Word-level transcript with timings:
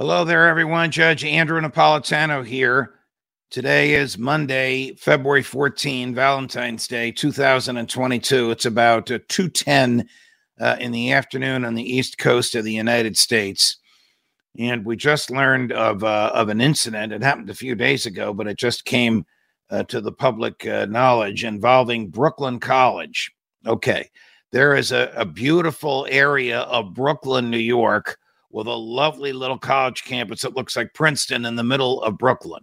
Hello 0.00 0.24
there, 0.24 0.48
everyone. 0.48 0.90
Judge 0.90 1.26
Andrew 1.26 1.60
Napolitano 1.60 2.42
here. 2.42 2.94
Today 3.50 3.92
is 3.92 4.16
Monday, 4.16 4.94
February 4.94 5.42
14, 5.42 6.14
Valentine's 6.14 6.88
Day, 6.88 7.12
2022. 7.12 8.50
It's 8.50 8.64
about 8.64 9.10
uh, 9.10 9.18
210 9.28 10.08
uh, 10.58 10.76
in 10.80 10.92
the 10.92 11.12
afternoon 11.12 11.66
on 11.66 11.74
the 11.74 11.82
east 11.82 12.16
coast 12.16 12.54
of 12.54 12.64
the 12.64 12.72
United 12.72 13.14
States. 13.18 13.76
And 14.58 14.86
we 14.86 14.96
just 14.96 15.30
learned 15.30 15.70
of, 15.70 16.02
uh, 16.02 16.30
of 16.32 16.48
an 16.48 16.62
incident. 16.62 17.12
It 17.12 17.22
happened 17.22 17.50
a 17.50 17.54
few 17.54 17.74
days 17.74 18.06
ago, 18.06 18.32
but 18.32 18.46
it 18.46 18.56
just 18.56 18.86
came 18.86 19.26
uh, 19.68 19.82
to 19.82 20.00
the 20.00 20.12
public 20.12 20.66
uh, 20.66 20.86
knowledge 20.86 21.44
involving 21.44 22.08
Brooklyn 22.08 22.58
College. 22.58 23.30
Okay. 23.66 24.08
There 24.50 24.74
is 24.76 24.92
a, 24.92 25.12
a 25.14 25.26
beautiful 25.26 26.06
area 26.08 26.60
of 26.60 26.94
Brooklyn, 26.94 27.50
New 27.50 27.58
York 27.58 28.16
with 28.50 28.66
a 28.66 28.74
lovely 28.74 29.32
little 29.32 29.58
college 29.58 30.04
campus 30.04 30.42
that 30.42 30.56
looks 30.56 30.76
like 30.76 30.94
Princeton 30.94 31.44
in 31.44 31.56
the 31.56 31.62
middle 31.62 32.02
of 32.02 32.18
Brooklyn. 32.18 32.62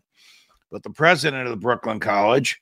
But 0.71 0.83
the 0.83 0.89
president 0.89 1.45
of 1.45 1.51
the 1.51 1.57
Brooklyn 1.57 1.99
College, 1.99 2.59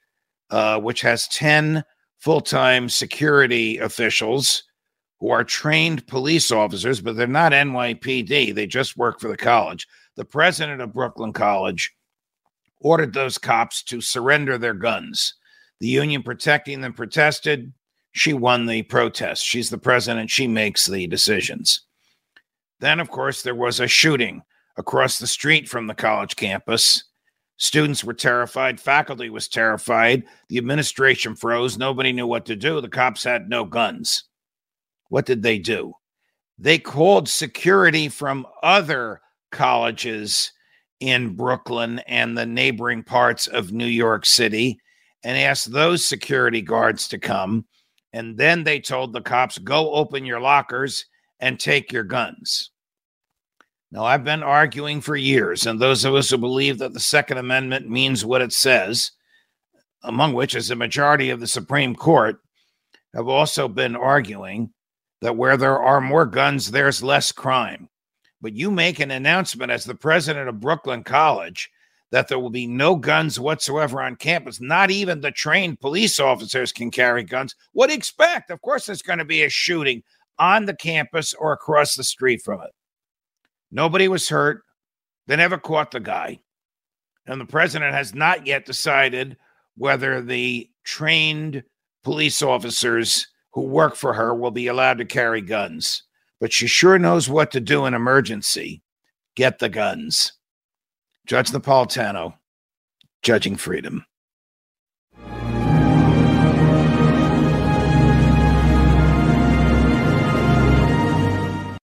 uh, 0.52 0.80
which 0.80 1.02
has 1.02 1.28
10 1.30 1.84
full 2.20 2.42
time 2.42 2.88
security 2.88 3.80
officials 3.80 4.64
who 5.20 5.30
are 5.30 5.44
trained 5.44 6.06
police 6.08 6.52
officers, 6.52 7.02
but 7.02 7.16
they're 7.16 7.28
not 7.28 7.52
NYPD, 7.52 8.54
they 8.54 8.68
just 8.68 8.98
work 8.98 9.20
for 9.20 9.28
the 9.28 9.38
college. 9.38 9.88
The 10.16 10.26
president 10.26 10.82
of 10.82 10.94
Brooklyn 10.94 11.34
College 11.34 11.92
ordered 12.80 13.14
those 13.14 13.38
cops 13.38 13.82
to 13.84 14.02
surrender 14.02 14.58
their 14.58 14.74
guns. 14.74 15.34
The 15.80 15.88
union 15.88 16.24
protecting 16.24 16.82
them 16.82 16.94
protested. 16.94 17.74
She 18.12 18.34
won 18.34 18.66
the 18.66 18.84
protest. 18.84 19.44
She's 19.44 19.70
the 19.70 19.78
president. 19.78 20.30
She 20.30 20.48
makes 20.48 20.86
the 20.86 21.08
decisions. 21.08 21.82
Then, 22.80 23.00
of 23.00 23.10
course, 23.10 23.42
there 23.42 23.56
was 23.56 23.80
a 23.80 23.88
shooting 23.88 24.42
across 24.78 25.18
the 25.18 25.28
street 25.28 25.70
from 25.70 25.88
the 25.88 25.96
college 25.96 26.36
campus. 26.36 27.04
Students 27.58 28.04
were 28.04 28.14
terrified. 28.14 28.80
Faculty 28.80 29.30
was 29.30 29.48
terrified. 29.48 30.24
The 30.50 30.58
administration 30.58 31.36
froze. 31.36 31.78
Nobody 31.78 32.12
knew 32.12 32.28
what 32.28 32.46
to 32.48 32.56
do. 32.56 32.82
The 32.82 32.90
cops 32.90 33.24
had 33.24 33.50
no 33.50 33.64
guns. 33.64 34.26
What 35.10 35.26
did 35.26 35.42
they 35.42 35.58
do? 35.58 35.94
They 36.58 36.78
called 36.78 37.30
security 37.30 38.10
from 38.10 38.46
other 38.62 39.22
colleges 39.52 40.52
in 41.00 41.36
Brooklyn 41.36 42.00
and 42.08 42.38
the 42.38 42.46
neighboring 42.46 43.04
parts 43.04 43.48
of 43.48 43.72
New 43.72 43.86
York 43.86 44.26
City 44.26 44.80
and 45.24 45.38
asked 45.38 45.72
those 45.72 46.06
security 46.06 46.62
guards 46.62 47.08
to 47.10 47.18
come. 47.18 47.66
And 48.14 48.38
then 48.38 48.64
they 48.64 48.80
told 48.80 49.12
the 49.12 49.22
cops, 49.22 49.58
go 49.58 49.94
open 49.94 50.26
your 50.26 50.40
lockers 50.40 51.06
and 51.40 51.60
take 51.60 51.92
your 51.92 52.04
guns. 52.04 52.72
Now, 53.92 54.04
I've 54.04 54.24
been 54.24 54.44
arguing 54.44 55.02
for 55.02 55.16
years, 55.16 55.66
and 55.66 55.80
those 55.80 56.04
of 56.04 56.16
us 56.16 56.30
who 56.30 56.38
believe 56.38 56.80
that 56.80 56.94
the 56.94 57.00
Second 57.00 57.38
Amendment 57.38 57.90
means 57.90 58.26
what 58.26 58.42
it 58.42 58.52
says, 58.52 59.12
among 60.04 60.34
which 60.34 60.56
is 60.56 60.70
a 60.70 60.76
majority 60.76 61.30
of 61.30 61.40
the 61.40 61.48
Supreme 61.48 61.96
Court, 61.96 62.38
have 63.14 63.28
also 63.28 63.68
been 63.68 63.96
arguing 63.96 64.72
that 65.22 65.38
where 65.38 65.56
there 65.56 65.82
are 65.82 66.02
more 66.02 66.26
guns, 66.26 66.72
there's 66.72 67.02
less 67.02 67.32
crime. 67.32 67.88
But 68.42 68.54
you 68.54 68.70
make 68.70 69.00
an 69.00 69.12
announcement 69.12 69.72
as 69.72 69.86
the 69.86 69.96
president 69.96 70.50
of 70.50 70.60
Brooklyn 70.60 71.04
College 71.04 71.70
that 72.12 72.28
there 72.28 72.40
will 72.40 72.50
be 72.50 72.68
no 72.68 72.96
guns 72.96 73.40
whatsoever 73.40 74.02
on 74.02 74.16
campus. 74.16 74.62
Not 74.62 74.92
even 74.92 75.22
the 75.22 75.32
trained 75.32 75.80
police 75.80 76.20
officers 76.20 76.72
can 76.72 76.92
carry 76.92 77.24
guns. 77.24 77.56
What 77.72 77.88
do 77.88 77.94
you 77.94 77.98
expect? 77.98 78.52
Of 78.52 78.62
course, 78.62 78.86
there's 78.86 79.02
going 79.02 79.20
to 79.20 79.26
be 79.26 79.44
a 79.44 79.50
shooting 79.50 80.04
on 80.40 80.66
the 80.66 80.76
campus 80.76 81.34
or 81.34 81.54
across 81.54 81.96
the 81.96 82.04
street 82.04 82.42
from 82.44 82.62
it. 82.62 82.72
Nobody 83.72 84.08
was 84.08 84.30
hurt. 84.30 84.64
They 85.28 85.36
never 85.36 85.58
caught 85.58 85.92
the 85.92 86.00
guy. 86.00 86.40
And 87.26 87.42
the 87.42 87.46
president 87.46 87.94
has 87.94 88.14
not 88.14 88.46
yet 88.46 88.66
decided 88.66 89.38
whether 89.76 90.22
the 90.22 90.70
trained 90.84 91.64
police 92.04 92.42
officers 92.42 93.28
who 93.52 93.62
work 93.62 93.96
for 93.96 94.14
her 94.14 94.34
will 94.34 94.52
be 94.52 94.68
allowed 94.68 95.00
to 95.00 95.06
carry 95.06 95.42
guns. 95.42 96.04
But 96.40 96.54
she 96.54 96.68
sure 96.68 97.00
knows 97.00 97.30
what 97.30 97.52
to 97.52 97.60
do 97.60 97.86
in 97.86 97.94
emergency 97.94 98.84
get 99.36 99.60
the 99.60 99.70
guns. 99.70 100.34
Judge 101.26 101.52
Napolitano, 101.52 102.36
judging 103.22 103.56
freedom. 103.56 104.06